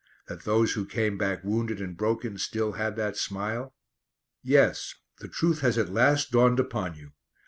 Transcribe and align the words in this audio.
That 0.29 0.45
those 0.45 0.73
who 0.73 0.87
came 0.87 1.15
back 1.19 1.43
wounded 1.43 1.79
and 1.79 1.95
broken 1.95 2.39
still 2.39 2.71
had 2.71 2.95
that 2.95 3.17
smile? 3.17 3.75
Yes: 4.41 4.95
the 5.19 5.27
truth 5.27 5.59
has 5.59 5.77
at 5.77 5.89
last 5.93 6.31
dawned 6.31 6.59
upon 6.59 6.95
you. 6.95 7.11